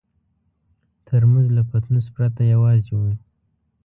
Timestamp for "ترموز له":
1.05-1.61